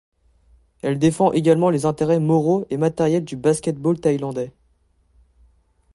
[0.81, 4.51] Elle défend également les intérêts moraux et matériels du basket-ball thaïlandais.